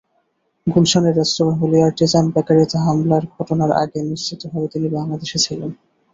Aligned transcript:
গুলশানের 0.67 1.13
রেস্তোরাঁ 1.15 1.57
Holey 1.59 1.77
Artisan 1.81 2.25
বেকারিতে 2.33 2.77
হামলার 2.85 3.23
ঘটনার 3.35 3.71
আগে 3.81 3.99
নিশ্চিতভাবে 4.09 4.67
তিনি 4.73 4.87
বাংলাদেশে 4.95 5.37
ছিলেন। 5.45 5.71